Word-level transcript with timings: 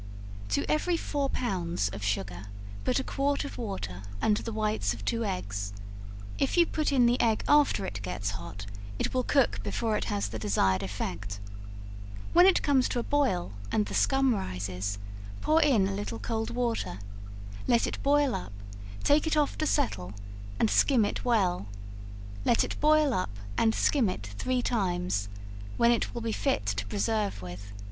To 0.49 0.65
every 0.67 0.97
four 0.97 1.29
pounds 1.29 1.87
of 1.89 2.01
sugar 2.03 2.47
put 2.83 2.99
a 2.99 3.03
quart 3.03 3.45
of 3.45 3.59
water 3.59 4.01
and 4.19 4.35
the 4.35 4.51
whites 4.51 4.95
of 4.95 5.05
two 5.05 5.23
eggs; 5.25 5.73
if 6.39 6.57
you 6.57 6.65
put 6.65 6.91
in 6.91 7.05
the 7.05 7.21
egg 7.21 7.43
after 7.47 7.85
it 7.85 8.01
gets 8.01 8.31
hot, 8.31 8.65
it 8.97 9.13
will 9.13 9.21
cook 9.21 9.61
before 9.61 9.95
it 9.95 10.05
has 10.05 10.29
the 10.29 10.39
desired 10.39 10.81
effect; 10.81 11.39
when 12.33 12.47
it 12.47 12.63
comes 12.63 12.89
to 12.89 12.97
a 12.97 13.03
boil, 13.03 13.51
and 13.71 13.85
the 13.85 13.93
scum 13.93 14.33
rises, 14.33 14.97
pour 15.39 15.61
in 15.61 15.87
a 15.87 15.93
little 15.93 16.17
cold 16.17 16.49
water; 16.49 16.97
let 17.67 17.85
it 17.85 18.01
boil 18.01 18.33
up; 18.33 18.53
take 19.03 19.27
it 19.27 19.37
off 19.37 19.55
to 19.59 19.67
settle, 19.67 20.13
and 20.59 20.71
skim 20.71 21.05
it 21.05 21.23
well; 21.23 21.67
let 22.43 22.63
it 22.63 22.75
boil 22.81 23.13
up, 23.13 23.37
and 23.55 23.75
skim 23.75 24.09
it 24.09 24.25
three 24.39 24.63
times, 24.63 25.29
when 25.77 25.91
it 25.91 26.11
will 26.15 26.21
be 26.21 26.31
fit 26.31 26.65
to 26.65 26.87
preserve 26.87 27.43
with. 27.43 27.71